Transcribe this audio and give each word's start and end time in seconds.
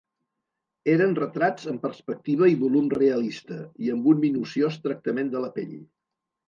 Eren 0.93 1.13
retrats 1.19 1.67
amb 1.73 1.83
perspectiva 1.85 2.49
i 2.55 2.57
volum 2.63 2.89
realista, 2.97 3.61
i 3.87 3.95
amb 3.97 4.13
un 4.15 4.27
minuciós 4.27 4.83
tractament 4.89 5.33
de 5.37 5.47
la 5.49 5.55
pell. 5.61 5.81